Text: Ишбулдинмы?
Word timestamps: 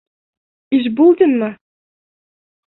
Ишбулдинмы? 0.77 1.53